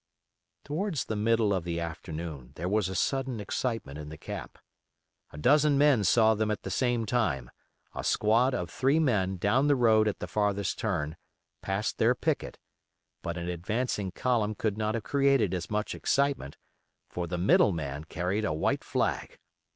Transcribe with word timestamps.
Towards 0.63 1.05
the 1.05 1.15
middle 1.15 1.53
of 1.53 1.63
the 1.63 1.79
afternoon 1.79 2.53
there 2.55 2.67
was 2.67 2.89
a 2.89 2.95
sudden 2.95 3.39
excitement 3.39 3.99
in 3.99 4.09
the 4.09 4.17
camp. 4.17 4.57
A 5.31 5.37
dozen 5.37 5.77
men 5.77 6.03
saw 6.03 6.33
them 6.33 6.49
at 6.49 6.63
the 6.63 6.71
same 6.71 7.05
time: 7.05 7.51
a 7.93 8.03
squad 8.03 8.55
of 8.55 8.71
three 8.71 8.97
men 8.97 9.37
down 9.37 9.67
the 9.67 9.75
road 9.75 10.07
at 10.07 10.17
the 10.17 10.25
farthest 10.25 10.79
turn, 10.79 11.17
past 11.61 11.99
their 11.99 12.15
picket; 12.15 12.57
but 13.21 13.37
an 13.37 13.47
advancing 13.47 14.09
column 14.11 14.55
could 14.55 14.75
not 14.75 14.95
have 14.95 15.03
created 15.03 15.53
as 15.53 15.69
much 15.69 15.93
excitement, 15.93 16.57
for 17.07 17.27
the 17.27 17.37
middle 17.37 17.71
man 17.71 18.03
carried 18.03 18.43
a 18.43 18.53
white 18.53 18.83
flag. 18.83 19.37